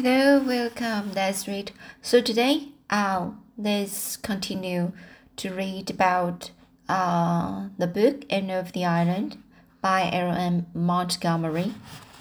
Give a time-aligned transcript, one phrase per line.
[0.00, 1.10] Hello, welcome.
[1.12, 1.72] Let's read.
[2.02, 4.92] So today, uh, let's continue
[5.34, 6.52] to read about
[6.88, 9.42] uh, the book Anne of the Island
[9.82, 10.66] by L.M.
[10.72, 11.74] Montgomery.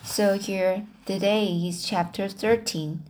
[0.03, 3.03] So here today is chapter 13,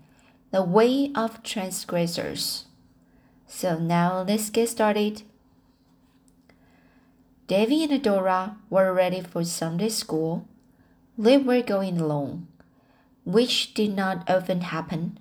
[0.52, 2.66] The Way of Transgressors.
[3.48, 5.22] So now let's get started.
[7.48, 10.46] Davy and Dora were ready for Sunday school.
[11.18, 12.48] They were going alone
[13.28, 15.20] which did not often happen,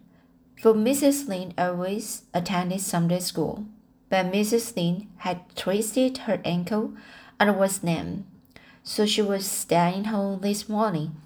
[0.62, 1.27] for Mrs.
[1.27, 3.67] Lynde always attended Sunday school.
[4.09, 4.77] But Mrs.
[4.77, 6.93] Lynde had twisted her ankle
[7.41, 8.25] and was lame,
[8.85, 11.21] so she was staying home this morning.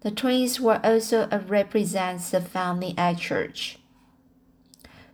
[0.00, 3.78] The twins were also a representative family at church.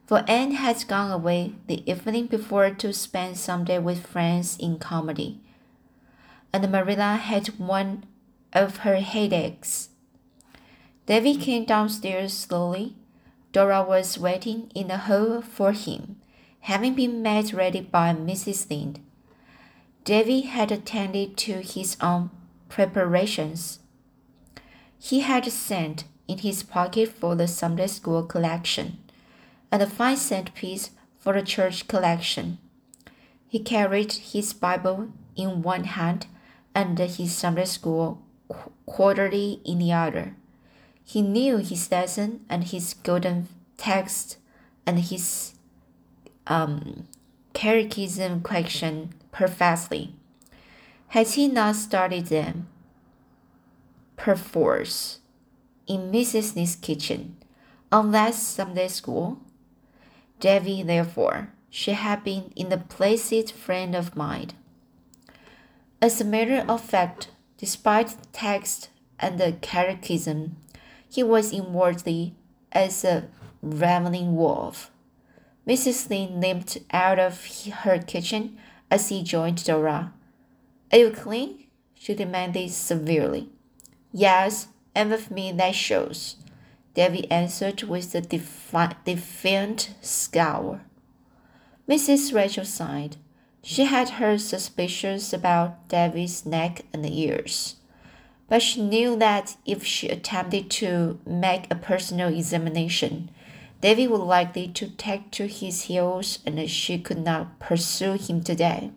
[0.06, 5.42] For Anne had gone away the evening before to spend Sunday with friends in Carmody,
[6.54, 8.06] and Marilla had one
[8.54, 9.90] of her headaches
[11.06, 12.94] Davy came downstairs slowly.
[13.50, 16.16] Dora was waiting in the hall for him,
[16.60, 18.70] having been made ready by Mrs.
[18.70, 19.00] Lind.
[20.04, 22.30] Davy had attended to his own
[22.68, 23.80] preparations.
[24.98, 28.98] He had a cent in his pocket for the Sunday school collection,
[29.70, 32.58] and a five cent piece for the church collection.
[33.48, 36.26] He carried his Bible in one hand
[36.74, 38.22] and his Sunday school
[38.86, 40.36] quarterly in the other.
[41.04, 44.38] He knew his lesson and his golden text
[44.86, 45.54] and his
[46.46, 47.08] um,
[47.52, 50.14] catechism question perfectly.
[51.08, 52.68] Had he not studied them
[54.16, 55.18] perforce
[55.86, 56.54] in Mrs.
[56.54, 57.36] Lynde's kitchen
[57.90, 59.38] on last Sunday school?
[60.40, 64.54] Davy, therefore, she had been in the placid frame of mind.
[66.00, 67.28] As a matter of fact,
[67.58, 68.88] despite the text
[69.20, 70.56] and the catechism,
[71.12, 72.34] he was inwardly
[72.72, 73.28] as a
[73.60, 74.90] ravening wolf.
[75.68, 76.08] Mrs.
[76.08, 77.46] Lynde limped out of
[77.82, 78.56] her kitchen
[78.90, 80.14] as he joined Dora.
[80.90, 81.66] Are you clean?
[81.94, 83.50] she demanded severely.
[84.10, 86.36] Yes, and with me that shows,
[86.94, 90.80] Davy answered with a defi defiant scowl.
[91.86, 92.34] Mrs.
[92.34, 93.16] Rachel sighed.
[93.62, 97.76] She had her suspicions about Davy's neck and ears
[98.52, 103.30] but she knew that if she attempted to make a personal examination,
[103.80, 108.90] Davy would likely to take to his heels and she could not pursue him today.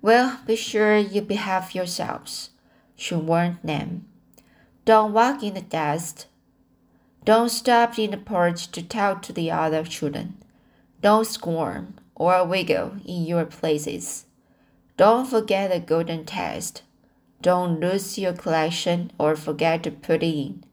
[0.00, 2.50] Well, be sure you behave yourselves,
[2.94, 4.06] she warned them.
[4.84, 6.28] Don't walk in the dust.
[7.24, 10.36] Don't stop in the porch to talk to the other children.
[11.02, 14.26] Don't squirm or wiggle in your places.
[14.96, 16.82] Don't forget the golden test.
[17.42, 20.64] Don't lose your collection or forget to put it in.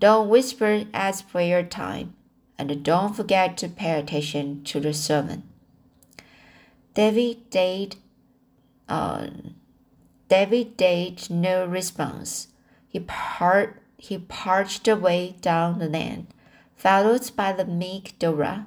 [0.00, 2.14] Don't whisper at prayer time,
[2.58, 5.44] and don't forget to pay attention to the sermon.
[6.94, 7.96] David did,
[8.88, 9.28] uh,
[10.28, 12.48] David did no response.
[12.88, 16.26] He, part, he parched away down the lane,
[16.76, 18.66] followed by the meek Dora,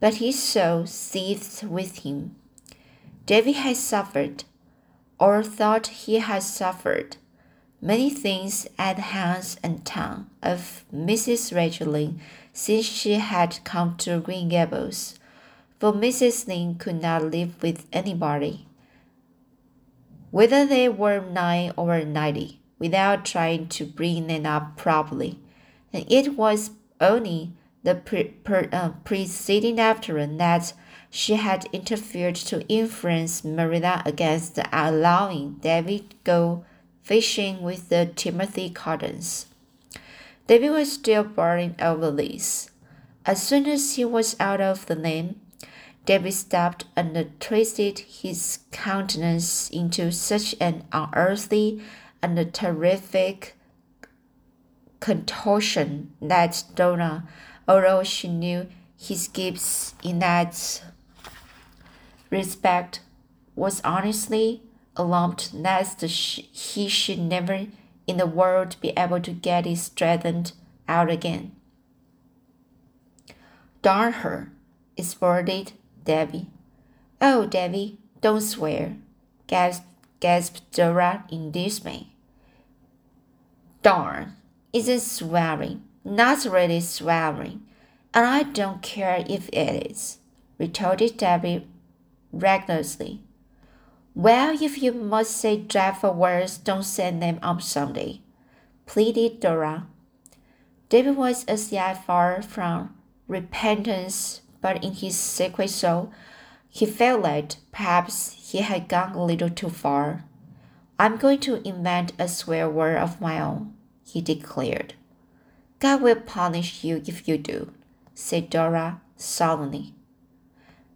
[0.00, 2.34] but his soul seethed with him.
[3.26, 4.44] David had suffered
[5.22, 7.16] or thought he had suffered
[7.80, 11.54] many things at the hands and tongue of Mrs.
[11.54, 12.18] Rachel Lynde
[12.52, 15.20] since she had come to Green Gables,
[15.78, 16.48] for Mrs.
[16.48, 18.66] Lynde could not live with anybody,
[20.32, 25.38] whether they were nine or ninety, without trying to bring them up properly,
[25.92, 27.52] and it was only
[27.84, 30.72] the pre- per, uh, preceding afternoon that
[31.14, 36.64] she had interfered to influence Marilla against allowing David go
[37.02, 39.44] fishing with the Timothy Cottons.
[40.46, 42.70] David was still burning over this.
[43.26, 45.38] As soon as he was out of the lane,
[46.06, 51.82] David stopped and twisted his countenance into such an unearthly
[52.22, 53.54] and terrific
[54.98, 57.28] contortion that Donna,
[57.68, 58.66] although she knew
[58.96, 60.82] his gifts in that
[62.32, 63.00] respect
[63.54, 64.62] was honestly
[64.96, 67.66] alarmed lest he should never
[68.06, 70.52] in the world be able to get it straightened
[70.88, 71.52] out again.
[73.82, 74.50] Darn her,
[74.96, 75.72] exploded
[76.04, 76.46] Davy.
[77.20, 78.96] Oh, Davy, don't swear,
[79.46, 79.86] gasped,
[80.20, 82.08] gasped Dora in dismay.
[83.82, 84.36] Darn,
[84.72, 87.62] isn't swearing, not really swearing,
[88.14, 90.18] and I don't care if it is,
[90.58, 91.66] retorted Davy
[92.32, 93.22] recklessly.
[94.14, 98.20] Well, if you must say dreadful words, don't send them on Sunday,
[98.86, 99.86] pleaded Dora.
[100.88, 102.94] David was as yet far from
[103.28, 106.12] repentance, but in his secret soul,
[106.68, 110.24] he felt that perhaps he had gone a little too far.
[110.98, 113.74] I'm going to invent a swear word of my own,
[114.04, 114.94] he declared.
[115.78, 117.72] God will punish you if you do,
[118.14, 119.94] said Dora solemnly.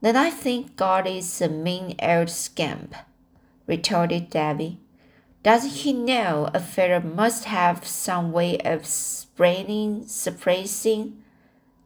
[0.06, 2.94] Then I think God is a mean old scamp,
[3.66, 4.78] retorted Davy.
[5.42, 11.24] Doesn't he know a feather must have some way of spreading, suppressing,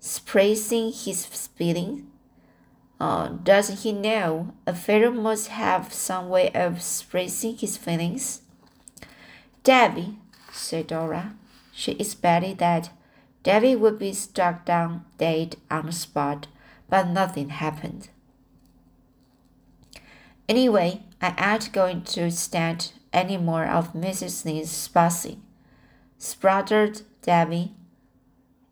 [0.00, 2.02] suppressing his feelings?
[3.00, 8.42] Uh, doesn't he know a feather must have some way of suppressing his feelings?
[9.64, 10.18] Davy,
[10.52, 11.36] said Dora.
[11.72, 12.90] She expected that
[13.42, 16.48] Davy would be struck down dead on the spot,
[16.90, 18.10] but nothing happened.
[20.48, 24.44] Anyway, I ain't going to stand any more of Mrs.
[24.44, 25.40] Lee's fussing,
[26.18, 27.72] spluttered Davy.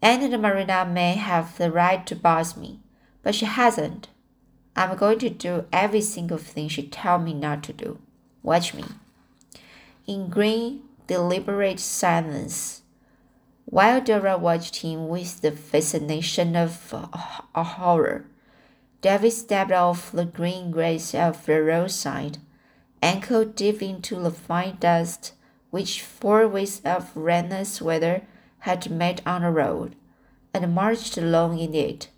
[0.02, 2.80] And Marina may have the right to boss me,
[3.22, 4.08] but she hasn't.
[4.76, 7.98] I'm going to do every single thing she tells me not to do.
[8.42, 8.84] Watch me.
[10.06, 12.82] In green, deliberate silence,
[13.70, 17.06] while Dora watched him with the fascination of uh,
[17.54, 18.24] a horror,
[19.02, 22.38] Davy stepped off the green grass of the roadside
[23.02, 25.32] ankle deep into the fine dust
[25.70, 28.22] which four weeks of rainless weather
[28.60, 29.94] had made on the road,
[30.54, 32.08] and marched along in it,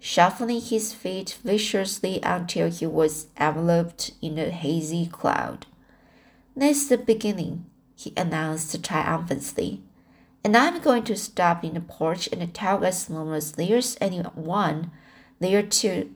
[0.00, 5.66] shuffling his feet viciously until he was enveloped in a hazy cloud.
[6.56, 9.82] That's the beginning, he announced triumphantly.
[10.44, 14.90] And I'm going to stop in the porch and tell as long as there's anyone
[15.40, 16.10] there to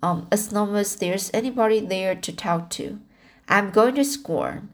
[0.00, 3.00] um as long as there's anybody there to talk to.
[3.48, 4.68] I'm going to scorn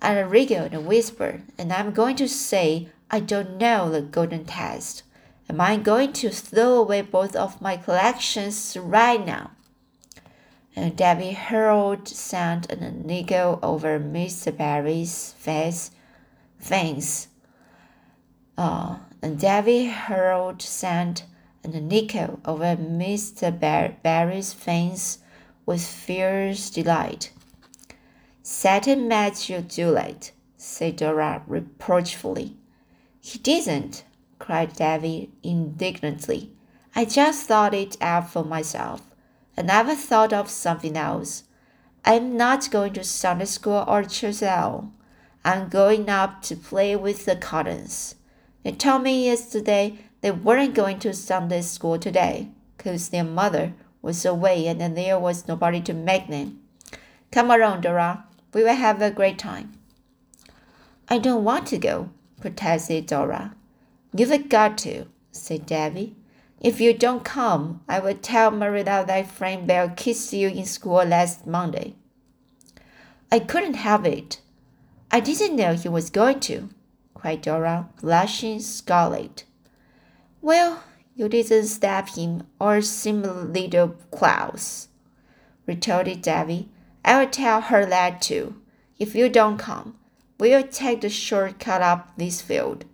[0.00, 5.02] and wriggle and whisper, and I'm going to say I don't know the golden test.
[5.50, 9.50] Am I going to throw away both of my collections right now?
[10.74, 14.56] And Davy hurled sand and nickel over Mr.
[14.56, 15.90] Barry's face,
[16.58, 17.28] face.
[18.58, 21.22] Uh, and Davy hurled sand
[21.62, 23.52] and nickel over Mr.
[24.02, 25.18] Barry's face
[25.64, 27.30] with fierce delight.
[28.42, 32.56] Satan made you do it, said Dora reproachfully.
[33.20, 34.02] He didn't,
[34.40, 36.50] cried Davy indignantly.
[36.96, 39.02] I just thought it out for myself.
[39.56, 41.44] I never thought of something else.
[42.04, 44.92] I'm not going to Sunday school or church all.
[45.44, 48.16] I'm going up to play with the cottons.
[48.62, 54.24] They told me yesterday they weren't going to Sunday school today, 'cause their mother was
[54.24, 56.60] away and there was nobody to make them.
[57.30, 58.24] Come around, Dora.
[58.52, 59.72] We will have a great time.
[61.08, 62.10] I don't want to go,
[62.40, 63.54] protested Dora.
[64.14, 66.16] You've got to, said Davy.
[66.60, 71.04] If you don't come, I will tell Marilla that Frank Bell kissed you in school
[71.04, 71.94] last Monday.
[73.30, 74.40] I couldn't have it.
[75.10, 76.68] I didn't know he was going to,
[77.18, 79.44] cried Dora, blushing scarlet.
[80.40, 80.84] Well,
[81.16, 84.88] you didn't stab him or seem a little close,
[85.66, 86.68] retorted Davy.
[87.04, 88.54] I will tell her that too.
[88.98, 89.98] If you don't come,
[90.38, 92.84] we'll take the shortcut up this field.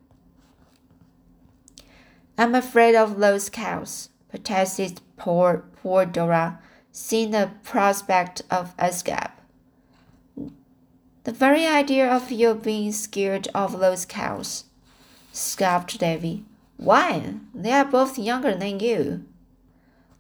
[2.38, 9.31] I'm afraid of those cows, protested poor, poor Dora, seeing the prospect of escape.
[11.25, 14.64] The very idea of your being scared of those cows,
[15.33, 16.45] scoffed Davy.
[16.76, 19.25] Why, they are both younger than you.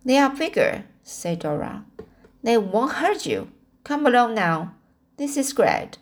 [0.02, 1.84] They are bigger, said Dora.
[2.42, 3.50] They won't hurt you.
[3.84, 4.74] Come along now.
[5.18, 5.98] This is great.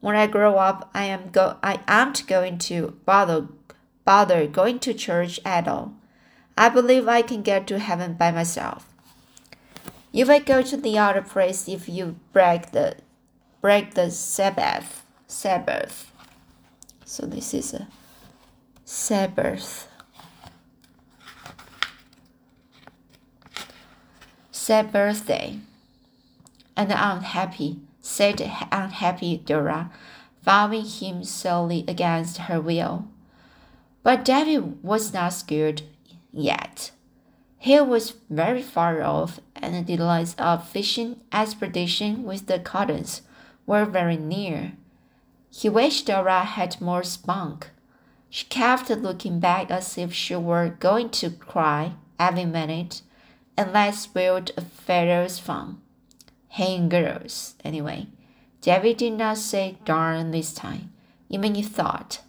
[0.00, 3.48] When I grow up, I am go I aren't going to bother
[4.04, 5.94] bother going to church at all.
[6.58, 8.86] I believe I can get to heaven by myself.
[10.10, 12.96] You will go to the other place if you break the
[13.62, 15.04] break the Sabbath.
[15.28, 16.12] Sabbath.
[17.06, 17.86] So this is a
[18.84, 19.88] Sabbath.
[24.50, 25.58] Sad birthday
[26.76, 28.40] and unhappy, said
[28.72, 29.90] unhappy Dora,
[30.42, 33.06] following him slowly against her will.
[34.02, 35.82] But Davy was not scared
[36.32, 36.90] yet.
[37.58, 43.22] He was very far off, and the delights of fishing expedition with the cottons
[43.66, 44.72] were very near.
[45.50, 47.70] He wished Dora had more spunk.
[48.30, 53.02] She kept looking back as if she were going to cry every minute,
[53.56, 55.82] and that spoiled fellow's fun
[56.52, 57.54] hang girls.
[57.64, 58.06] Anyway,
[58.60, 60.92] David did not say darn this time,
[61.30, 62.20] even he thought.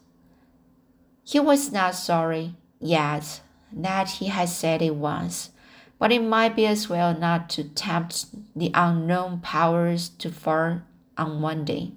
[1.24, 5.52] He was not sorry, yet that he had said it once,
[6.00, 10.84] but it might be as well not to tempt the unknown powers too far
[11.18, 11.92] on one day.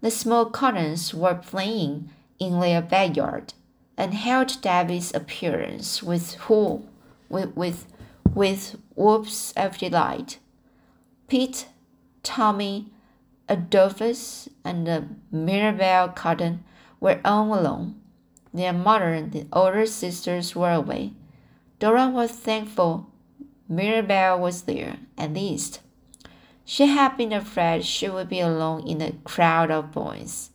[0.00, 3.54] The small cottons were playing in their backyard
[3.96, 6.86] and hailed David's appearance with who
[7.28, 7.86] with with,
[8.34, 10.38] with whoops of delight.
[11.28, 11.66] Pete,
[12.22, 12.86] Tommy,
[13.48, 16.62] Adolphus, and Mirabel Cotton
[17.00, 18.00] were all alone.
[18.52, 21.12] Their mother and the older sisters were away.
[21.78, 23.10] Dora was thankful
[23.68, 25.80] Mirabel was there, at least.
[26.68, 30.50] She had been afraid she would be alone in a crowd of boys.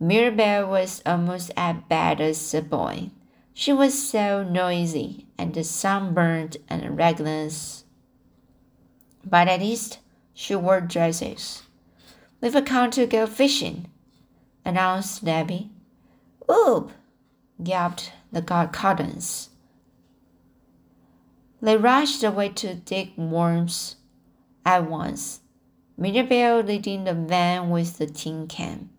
[0.00, 3.10] Mirabel was almost as bad as a boy.
[3.52, 7.84] She was so noisy and sunburned and reckless.
[9.24, 10.00] But at least
[10.34, 11.62] she wore dresses.
[12.40, 13.86] We've come to go fishing,
[14.64, 15.70] announced Debbie.
[16.50, 16.90] Oop!
[17.62, 19.50] gulped the Cottons.
[21.62, 23.94] They rushed away to dig worms
[24.64, 25.40] at once,
[25.96, 28.90] Mirabel leading the van with the tin can.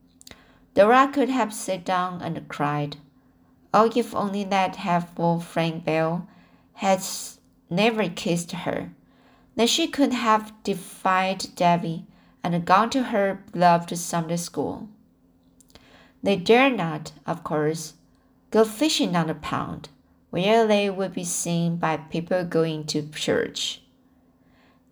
[0.74, 2.98] Dora could have sat down and cried.
[3.74, 6.27] Oh, if only that helpful Frank Bell
[6.74, 7.01] had
[7.69, 8.91] never kissed her,
[9.55, 12.05] then she could have defied Debbie
[12.43, 14.88] and gone to her beloved Sunday school.
[16.22, 17.93] They dared not, of course,
[18.51, 19.89] go fishing on the pond,
[20.29, 23.81] where they would be seen by people going to church.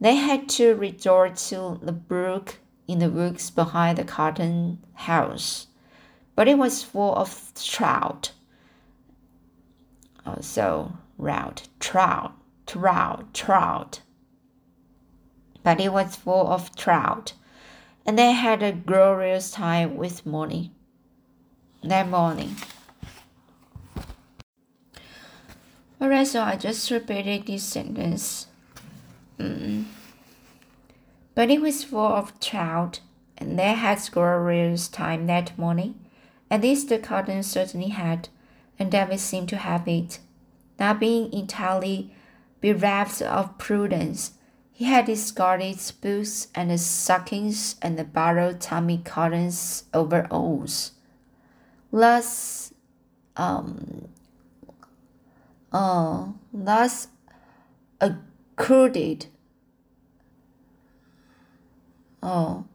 [0.04, 5.68] They had to resort to the brook in the woods behind the cotton house,
[6.36, 8.34] but it was full of trout.
[10.26, 12.34] Uh, also, route, trout,
[12.66, 14.02] trout, trout.
[15.64, 17.32] But it was full of trout,
[18.06, 20.72] and they had a glorious time with Molly
[21.82, 22.58] that morning.
[26.02, 28.48] Alright, so I just repeated this sentence.
[29.40, 29.86] Mm.
[31.36, 33.00] But it was full of trout,
[33.38, 36.00] and they had glorious time that morning.
[36.52, 38.30] At least the cotton certainly had,
[38.78, 40.20] and David seemed to have it.
[40.80, 42.14] Not being entirely
[42.62, 44.34] bereft of prudence,
[44.72, 50.92] he had discarded boots and the stockings and the borrowed Tommy Cotton's overalls.
[51.92, 52.74] Thus,
[53.38, 54.10] um,
[55.72, 57.08] uh, thus
[58.58, 59.26] accrued,
[62.22, 62.66] oh,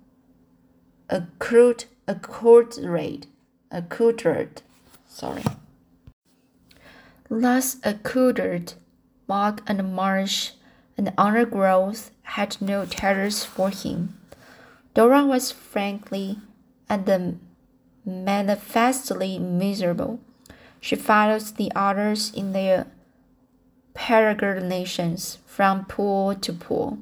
[1.09, 3.27] accrued, accrued,
[3.71, 4.63] accrued,
[5.07, 5.45] sorry.
[7.31, 8.75] Thus accrued,
[9.27, 10.53] bog and marsh
[10.97, 14.19] and undergrowth had no terrors for him.
[14.95, 16.39] Dora was frankly
[16.89, 17.39] and
[18.05, 20.19] manifestly miserable.
[20.81, 22.87] She follows the others in their
[23.99, 26.99] peregrinations from pool to pool,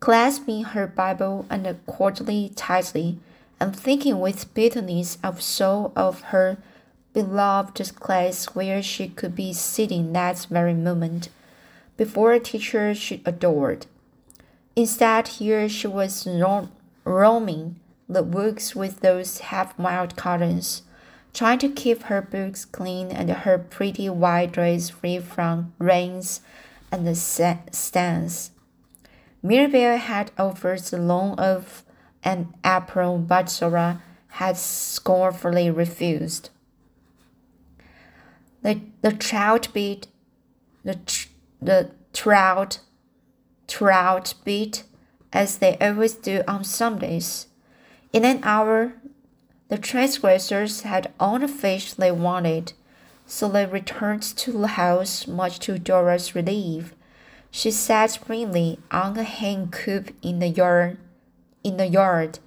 [0.00, 3.18] clasping her Bible and the quarterly tightly,
[3.60, 6.58] and thinking with bitterness of soul of her
[7.12, 11.28] beloved class where she could be sitting that very moment
[11.96, 13.86] before a teacher she adored.
[14.74, 16.26] Instead, here she was
[17.04, 17.76] roaming
[18.08, 20.82] the woods with those half-wild cottons
[21.32, 26.40] trying to keep her books clean and her pretty white dress free from rains
[26.90, 28.50] and the stains.
[29.42, 31.84] Mirabel had offered the loan of
[32.24, 36.50] an apron, but Sora had scornfully refused.
[38.62, 40.08] The, the trout beat,
[40.84, 40.98] the,
[41.62, 42.80] the trout,
[43.68, 44.84] trout beat,
[45.32, 47.46] as they always do on Sundays.
[48.12, 48.94] In an hour,
[49.68, 52.72] the transgressors had all the fish they wanted,
[53.26, 56.94] so they returned to the house, much to Dora's relief.
[57.50, 60.96] She sat primly on a hen coop in the yard,
[61.62, 62.38] in the yard,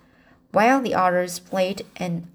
[0.51, 2.27] while the others played an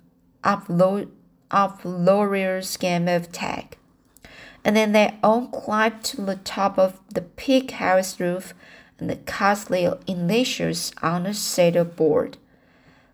[1.50, 3.76] uproarious game of tag.
[4.64, 8.54] And then they all climbed to the top of the pig house roof
[8.98, 12.36] and cast their initials on a saddle board.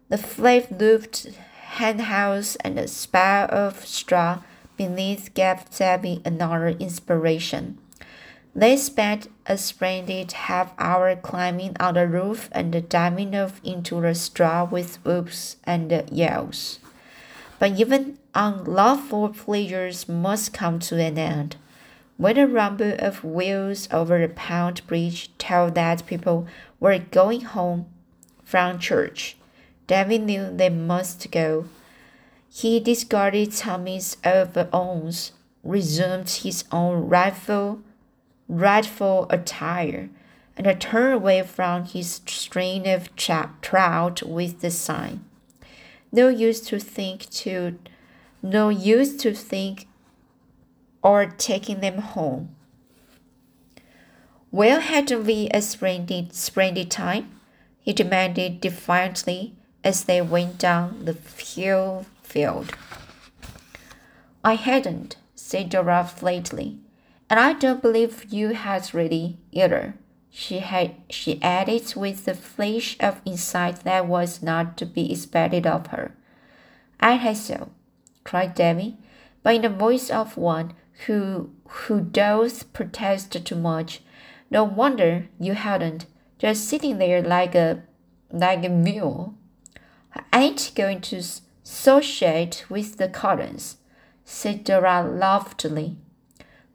[0.09, 1.29] The flame looped
[1.73, 4.41] henhouse and a spire of straw
[4.77, 7.79] beneath gave Debbie another inspiration.
[8.55, 14.15] They spent a splendid half hour climbing on the roof and diving off into the
[14.15, 16.79] straw with whoops and yells.
[17.59, 21.57] But even unlawful pleasures must come to an end.
[22.19, 26.47] When the rumble of wheels over the pound bridge told that people
[26.79, 27.87] were going home
[28.45, 29.37] from church,
[29.93, 31.67] David knew they must go.
[32.49, 35.33] He discarded Tommy's overalls
[35.63, 37.83] resumed his own rightful,
[38.49, 40.09] rightful attire
[40.57, 45.27] and turned away from his string of trout with the sign.
[46.11, 47.79] No use to think to
[48.43, 49.89] no use to think
[51.03, 52.57] or taking them home.
[54.51, 57.39] Well, hadn't we a splendid, splendid time?
[57.83, 62.75] he demanded defiantly as they went down the hill field.
[64.45, 66.79] I hadn't, said Dora flatly,
[67.31, 69.95] and I don't believe you had really either.
[70.31, 75.67] She had she added with the flash of insight that was not to be expected
[75.67, 76.17] of her.
[76.99, 77.71] I had so,
[78.25, 78.97] cried Davy,
[79.43, 80.73] but in the voice of one
[81.07, 84.03] who who doth protest too much.
[84.51, 86.07] No wonder you hadn't,
[86.39, 87.83] just sitting there like a
[88.31, 89.35] like a mule.
[90.33, 91.23] I ain't going to
[91.65, 93.77] associate with the Cottons,
[94.25, 95.97] said Dora loftily.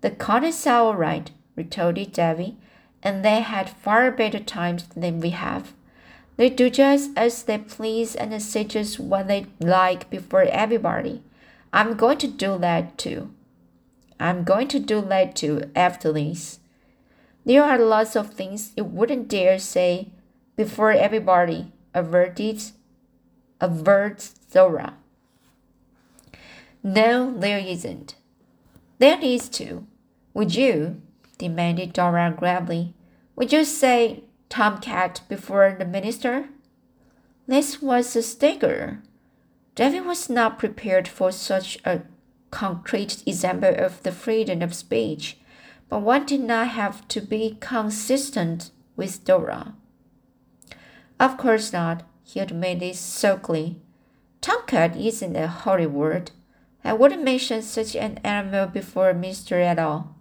[0.01, 2.57] The Cottons are all right, retorted Davy,
[3.03, 5.73] and they had far better times than we have.
[6.37, 11.23] They do just as they please and say just what they like before everybody.
[11.73, 13.31] I'm going to do that too.
[14.19, 16.59] I'm going to do that too after this.
[17.45, 20.09] There are lots of things you wouldn't dare say
[20.55, 22.61] before everybody, averted,
[23.59, 24.93] averts Dora.
[26.83, 28.15] No, there isn't.
[28.99, 29.87] There is too.
[30.33, 31.01] Would you?
[31.37, 32.93] demanded Dora gravely.
[33.35, 36.49] Would you say tomcat before the minister?
[37.47, 39.01] This was a stagger.
[39.75, 42.01] David was not prepared for such a
[42.49, 45.37] concrete example of the freedom of speech,
[45.89, 49.75] but one did not have to be consistent with Dora.
[51.19, 53.79] Of course not, he admitted sulkily.
[54.41, 56.31] Tomcat isn't a holy word.
[56.83, 60.13] I wouldn't mention such an animal before Mister at all.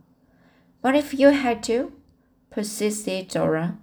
[0.82, 1.92] But if you had to,
[2.48, 3.76] persisted Dora.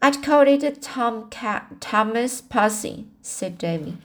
[0.00, 3.98] I'd call it a tomcat, Thomas Pussy, said Davy.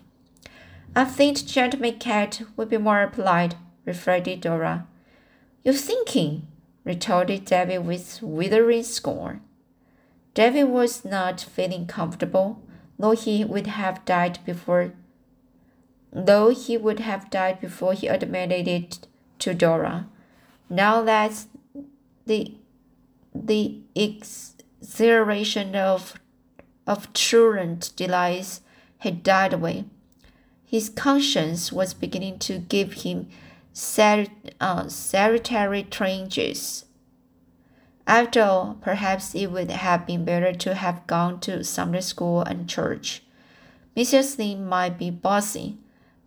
[0.96, 4.88] I think gentleman cat would be more polite, reflected Dora.
[5.64, 6.48] You're thinking,
[6.84, 9.42] retorted Davy with withering scorn.
[10.34, 12.62] Davy was not feeling comfortable,
[12.98, 14.94] though he would have died before
[16.12, 19.06] though he would have died before he admitted it
[19.40, 20.08] to Dora.
[20.70, 21.46] Now that
[22.26, 22.56] the
[23.34, 26.14] the exhilaration of
[26.88, 28.62] of truant delights
[29.00, 29.86] had died away,
[30.64, 33.28] his conscience was beginning to give him
[34.62, 36.85] uh, salutary twinges.
[38.08, 42.70] After all, perhaps it would have been better to have gone to Sunday school and
[42.70, 43.24] church.
[43.98, 44.38] Mrs.
[44.38, 45.78] Lynde might be bossy,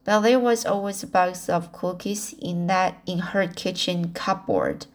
[0.04, 4.86] but there was always a box of cookies in that in her kitchen cupboard,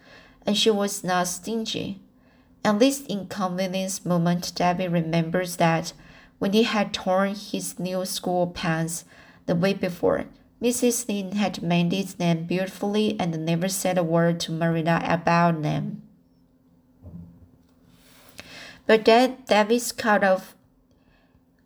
[0.45, 2.01] and she was not stingy.
[2.65, 5.93] At this inconvenience moment, Davy remembers that
[6.39, 9.05] when he had torn his new school pants
[9.45, 10.25] the week before,
[10.61, 11.07] Mrs.
[11.07, 16.02] Lynde had mended them beautifully and never said a word to Marina about them.
[18.85, 20.55] But that David's cut of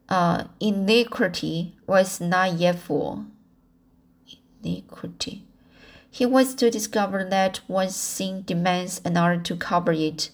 [0.10, 3.26] uh, iniquity was not yet full.
[4.64, 5.46] Iniquity.
[6.10, 10.32] He was to discover that one sin demands another to cover it.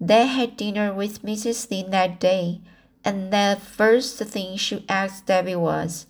[0.00, 1.70] They had dinner with Mrs.
[1.70, 2.60] Lynde that day,
[3.04, 6.06] and the first thing she asked Debbie was,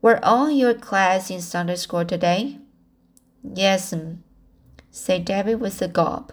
[0.00, 2.58] Were all your class in Sunday school today?
[3.44, 4.22] Yes'm,
[4.90, 6.32] said Debbie with a gulp.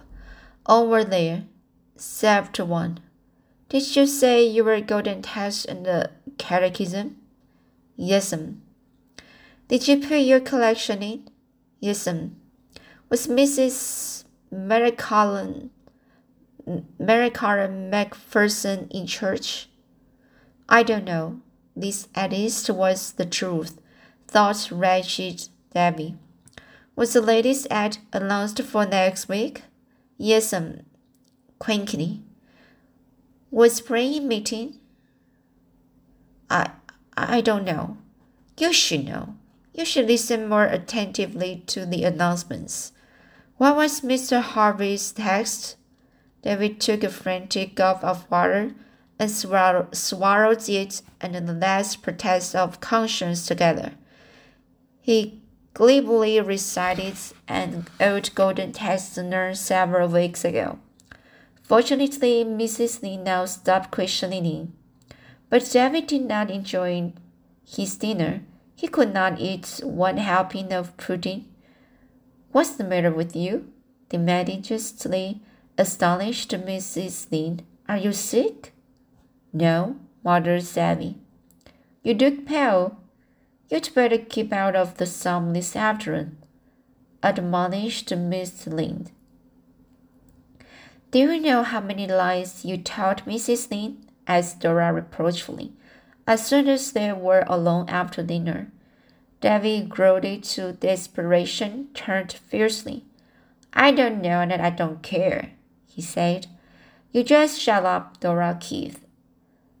[0.68, 1.44] Were there
[1.94, 3.00] except one.
[3.68, 7.16] Did you say you were golden test in the catechism?
[7.98, 8.60] Yes'm.
[9.68, 11.28] Did you put your collection in?
[11.80, 12.36] Yes'm.
[13.08, 14.24] Was Mrs.
[14.50, 15.70] Mary Collin,
[16.98, 19.68] Macpherson in church?
[20.68, 21.40] I don't know.
[21.74, 23.80] This at least was the truth,
[24.28, 26.16] thought wretched Debbie.
[26.94, 29.62] Was the latest ad announced for next week?
[30.18, 30.84] Yes'm,
[31.62, 32.20] quickly.
[33.52, 34.80] Was praying meeting?
[36.50, 36.70] I
[37.16, 37.98] I don't know.
[38.58, 39.36] You should know.
[39.72, 42.90] You should listen more attentively to the announcements.
[43.58, 44.42] What was Mr.
[44.42, 45.76] Harvey's text?
[46.42, 48.74] David took a frantic gulp of water
[49.20, 53.92] and swallowed, swallowed it and the last protest of conscience together.
[55.00, 55.40] He
[55.74, 60.80] glibly recited an old golden text learned several weeks ago.
[61.72, 63.02] Fortunately, Mrs.
[63.02, 64.74] Lynde now stopped questioning him.
[65.48, 67.14] But David did not enjoy
[67.66, 68.42] his dinner.
[68.76, 71.46] He could not eat one helping of pudding.
[72.50, 73.72] What's the matter with you?
[74.10, 75.40] demanded justly
[75.78, 77.32] astonished Mrs.
[77.32, 77.62] Lynde.
[77.88, 78.74] Are you sick?
[79.50, 81.16] No, muttered Davy.
[82.02, 82.98] You look pale.
[83.70, 86.36] You'd better keep out of the sun this afternoon,
[87.22, 89.10] admonished Miss Lynde.
[91.12, 93.70] Do you know how many lies you told Mrs.
[93.70, 94.06] Lynde?
[94.26, 95.74] asked Dora reproachfully,
[96.26, 98.72] as soon as they were alone after dinner.
[99.42, 103.04] Davy, goaded to desperation, turned fiercely.
[103.74, 105.50] I don't know and I don't care,
[105.86, 106.46] he said.
[107.12, 109.04] You just shut up, Dora Keith.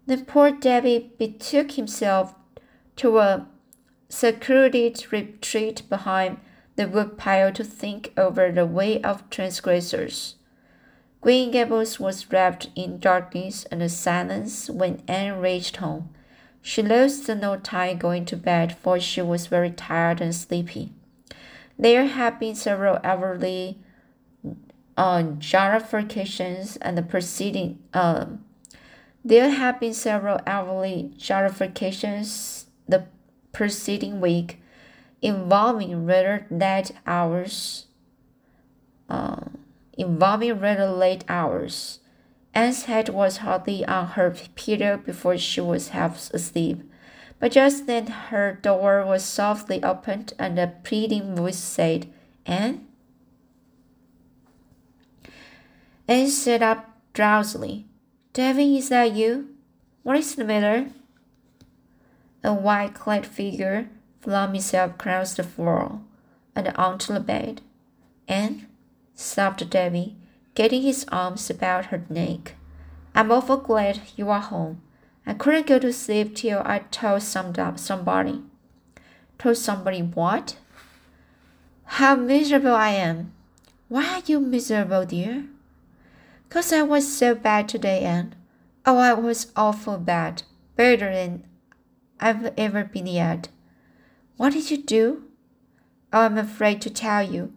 [0.04, 2.34] Then poor Davy betook himself
[2.96, 3.48] to a
[4.10, 6.40] secluded retreat behind
[6.76, 10.34] the woodpile to think over the way of transgressors.
[11.22, 16.10] Green Gables was wrapped in darkness and silence when Anne reached home.
[16.60, 20.92] She lost no time going to bed, for she was very tired and sleepy.
[21.78, 23.76] There had been several Avonlea
[24.96, 28.44] uh, jarifications and the preceding um,
[29.24, 33.06] there had been several Avonlea jarifications the
[33.52, 34.60] preceding week
[35.22, 37.91] involving rather late hours uh,
[39.96, 42.00] involving rather late hours
[42.54, 46.82] Anne's head was hardly on her pillow before she was half asleep.
[47.38, 52.12] But just then her door was softly opened and a pleading voice said,
[52.46, 52.86] Anne?
[56.06, 57.86] Anne sat up drowsily.
[58.32, 59.48] Davy, is that you?
[60.02, 60.90] What is the matter?
[62.44, 63.88] A white clad figure
[64.20, 66.00] flung itself across the floor
[66.54, 67.62] and onto the bed.
[68.28, 68.66] Anne,
[69.22, 70.16] sobbed Davy,
[70.54, 72.56] getting his arms about her neck.
[73.14, 74.82] I'm awful glad you are home.
[75.26, 78.42] I couldn't go to sleep till I told some, somebody.
[79.38, 80.56] Told somebody what?
[81.84, 83.32] How miserable I am.
[83.88, 85.44] Why are you miserable, dear?
[86.48, 88.34] Cause I was so bad today, Anne.
[88.84, 90.42] Oh, I was awful bad.
[90.76, 91.44] Better than
[92.18, 93.48] I've ever been yet.
[94.36, 95.24] What did you do?
[96.12, 97.52] Oh, I'm afraid to tell you.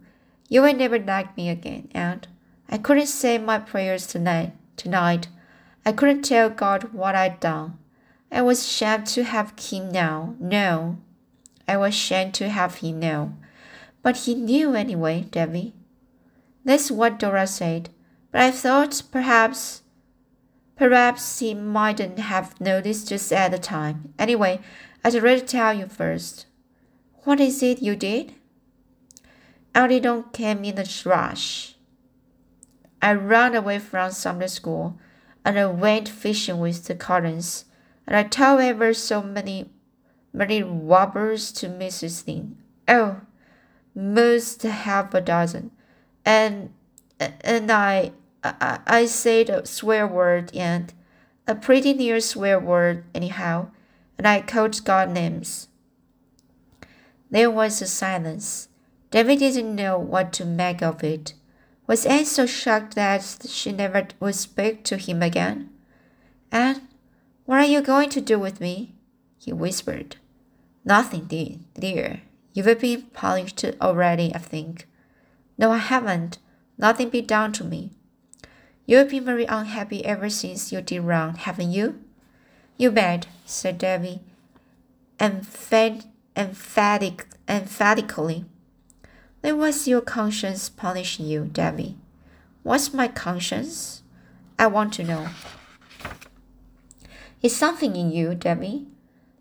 [0.48, 2.28] You will never like me again, Aunt.
[2.68, 4.52] I couldn't say my prayers tonight.
[4.76, 5.28] Tonight,
[5.84, 7.78] I couldn't tell God what I'd done.
[8.30, 10.36] I was ashamed to have him know.
[10.38, 10.98] No,
[11.66, 13.34] I was ashamed to have him know.
[14.02, 15.74] But he knew anyway, Davy.
[16.64, 17.90] That's what Dora said.
[18.30, 19.82] But I thought perhaps,
[20.76, 24.12] perhaps he mightn't have noticed just at the time.
[24.18, 24.60] Anyway,
[25.02, 26.46] I'd rather tell you first.
[27.24, 28.34] What is it you did?
[29.76, 31.74] Alidon came in a rush.
[33.02, 34.98] I ran away from Sunday school,
[35.44, 37.66] and I went fishing with the Collins,
[38.06, 39.70] and I told ever so many,
[40.32, 42.26] many robbers to Mrs.
[42.26, 42.56] Lynde.
[42.88, 43.20] Oh,
[43.94, 45.72] most half a dozen,
[46.24, 46.72] and
[47.20, 48.12] and I
[48.42, 50.92] I, I said a swear word and
[51.46, 53.68] a pretty near swear word anyhow,
[54.16, 55.68] and I called God names.
[57.30, 58.68] There was a silence.
[59.16, 61.32] David didn't know what to make of it.
[61.86, 65.70] Was Anne so shocked that she never would speak to him again?
[66.52, 66.86] Anne,
[67.46, 68.94] what are you going to do with me?
[69.38, 70.16] he whispered.
[70.84, 71.60] Nothing, dear.
[71.72, 72.20] dear.
[72.52, 74.86] You've been punished already, I think.
[75.56, 76.36] No, I haven't.
[76.76, 77.92] Nothing been done to me.
[78.84, 82.02] You've been very unhappy ever since you did wrong, haven't you?
[82.76, 84.20] You bet, said Davy,
[85.18, 86.04] emphatic,
[86.36, 88.44] emphatically.
[89.46, 91.96] Then what's your conscience punishing you, Davy?
[92.64, 94.02] What's my conscience?
[94.58, 95.28] I want to know.
[97.40, 98.88] It's something in you, Davy,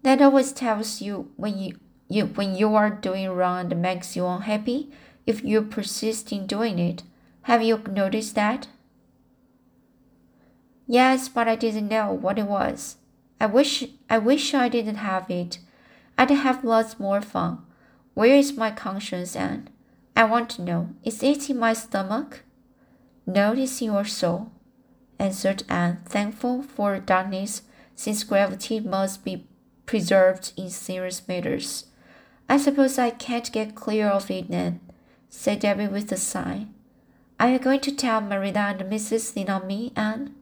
[0.03, 4.27] that always tells you when you, you when you are doing wrong and makes you
[4.27, 4.91] unhappy
[5.25, 7.01] if you persist in doing it.
[7.49, 8.67] Have you noticed that?
[10.85, 12.97] Yes, but I didn't know what it was.
[13.41, 15.57] I wish I wish I didn't have it.
[16.15, 17.65] I'd have lots more fun.
[18.13, 19.69] Where is my conscience, Anne?
[20.15, 22.43] I want to know, is it in my stomach?
[23.27, 24.49] No, it's in your soul,
[25.19, 27.63] answered Anne, thankful for darkness,
[27.95, 29.45] since gravity must be
[29.85, 31.87] preserved in serious matters.
[32.47, 34.79] I suppose I can't get clear of it then,
[35.27, 36.67] said Debbie with a sigh.
[37.37, 39.35] Are you going to tell Marilla and Mrs.
[39.65, 40.33] Me, Anne?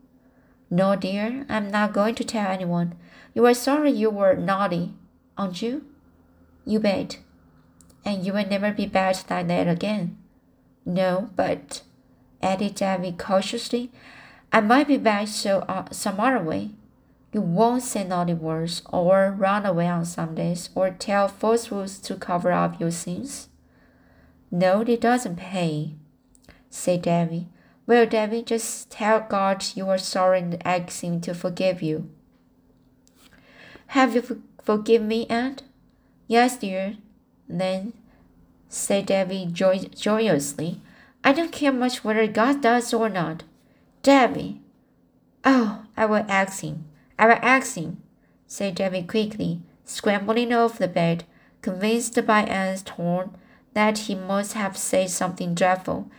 [0.70, 2.96] No, dear, I'm not going to tell anyone.
[3.34, 4.94] You are sorry you were naughty,
[5.36, 5.86] aren't you?
[6.66, 7.18] You bet
[8.06, 10.18] and you will never be bad like that again.
[10.86, 11.82] No, but,
[12.42, 13.92] added Davy cautiously,
[14.52, 16.72] I might be bad so uh, some other way.
[17.32, 22.52] You won't say naughty words, or run away on Sundays, or tell falsehoods to cover
[22.52, 23.50] up your sins.
[24.52, 25.96] No, it doesn't pay,
[26.70, 27.48] said Debbie.
[27.88, 32.10] Well, Debbie, just tell God you are sorry and ask Him to forgive you.
[33.88, 35.64] Have you for- forgiven me, Aunt?
[36.28, 36.98] Yes, dear.
[37.48, 37.94] Then,
[38.70, 40.82] said Debbie joy- joyously,
[41.24, 43.44] I don't care much whether God does or not.
[44.02, 44.62] Debbie.
[45.46, 46.86] Oh, I will ask Him.
[47.18, 48.02] I will ask Him,
[48.48, 51.24] said Debbie quickly, scrambling off the bed,
[51.62, 53.36] convinced by Aunt's tone
[53.74, 56.10] that he must have said something dreadful.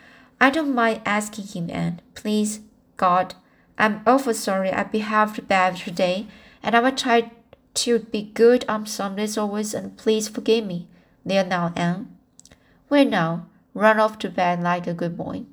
[0.40, 2.02] I don't mind asking him, Aunt.
[2.14, 2.60] Please,
[2.96, 3.34] God,
[3.78, 6.26] I'm awful sorry I behaved bad today,
[6.62, 7.30] and I will try
[7.74, 10.88] to be good on Sundays always, and please forgive me.
[11.24, 12.16] There now, Anne.
[12.88, 15.44] Well now, run off to bed like a good boy.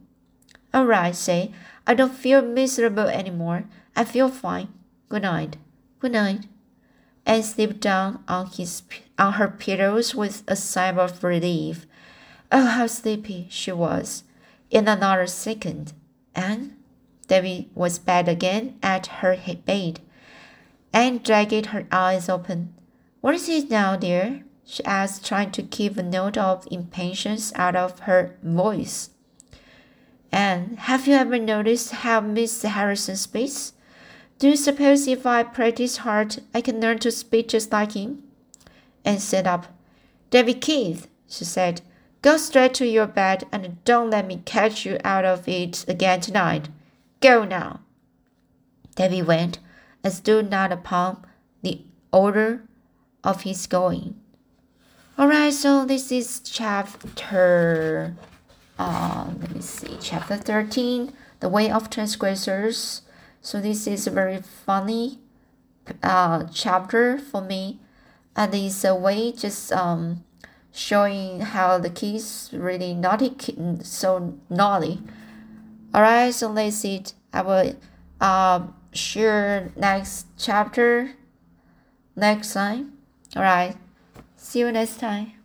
[0.74, 1.52] All right, say,
[1.88, 3.66] I don't feel miserable anymore.
[3.96, 4.70] I feel fine.
[5.10, 5.58] Good night.
[6.00, 6.48] Good night.
[7.26, 8.84] Anne slipped down on his
[9.18, 11.86] on her pillows with a sigh of relief.
[12.52, 14.24] Oh, how sleepy she was.
[14.70, 15.94] In another second,
[16.34, 16.76] Anne,
[17.28, 20.00] Debbie was back again at her bed.
[20.94, 22.74] Anne dragged her eyes open.
[23.22, 24.44] What is it now, dear?
[24.66, 29.10] She asked, trying to keep a note of impatience out of her voice.
[30.32, 33.74] And have you ever noticed how Miss Harrison speaks?
[34.40, 38.24] Do you suppose if I practice hard, I can learn to speak just like him?
[39.04, 39.68] And sat up.
[40.30, 41.82] Debbie Keith, she said,
[42.22, 46.22] go straight to your bed and don't let me catch you out of it again
[46.22, 46.70] tonight.
[47.20, 47.82] Go now.
[48.96, 49.60] Debbie went
[50.04, 51.26] and stood not upon
[51.62, 51.82] the
[52.14, 52.64] order
[53.24, 54.21] of his going.
[55.20, 58.16] Alright, so this is chapter,
[58.80, 63.02] uh, let me see, chapter 13, The Way of Transgressors.
[63.42, 65.20] So this is a very funny
[66.02, 67.82] uh, chapter for me.
[68.38, 70.24] And it's a way just um,
[70.72, 73.36] showing how the kids really naughty,
[73.84, 75.02] so naughty.
[75.94, 77.04] Alright, so let's see.
[77.34, 77.76] I will
[78.22, 81.12] uh, share next chapter
[82.16, 82.94] next time.
[83.36, 83.76] Alright,
[84.42, 85.41] see you next time.